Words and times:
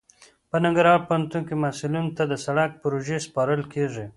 په 0.49 0.57
ننګرهار 0.63 0.99
پوهنتون 1.07 1.41
کې 1.47 1.55
محصلینو 1.63 2.15
ته 2.17 2.23
د 2.27 2.33
سرک 2.45 2.71
پروژې 2.81 3.17
سپارل 3.27 3.61
کیږي 3.73 4.05